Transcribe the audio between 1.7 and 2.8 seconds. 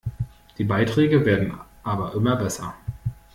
aber immer besser.